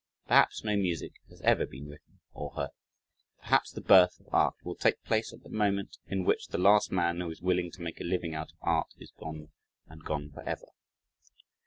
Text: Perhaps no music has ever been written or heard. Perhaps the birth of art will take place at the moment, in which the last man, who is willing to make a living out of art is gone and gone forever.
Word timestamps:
Perhaps 0.25 0.63
no 0.63 0.75
music 0.75 1.13
has 1.29 1.41
ever 1.41 1.67
been 1.67 1.87
written 1.87 2.21
or 2.33 2.55
heard. 2.55 2.71
Perhaps 3.41 3.69
the 3.69 3.81
birth 3.81 4.19
of 4.19 4.33
art 4.33 4.55
will 4.63 4.73
take 4.75 4.99
place 5.03 5.31
at 5.31 5.43
the 5.43 5.49
moment, 5.49 5.97
in 6.07 6.23
which 6.23 6.47
the 6.47 6.57
last 6.57 6.91
man, 6.91 7.19
who 7.21 7.29
is 7.29 7.39
willing 7.43 7.69
to 7.69 7.83
make 7.83 8.01
a 8.01 8.03
living 8.03 8.33
out 8.33 8.51
of 8.51 8.57
art 8.63 8.87
is 8.97 9.13
gone 9.19 9.51
and 9.85 10.03
gone 10.03 10.31
forever. 10.31 10.69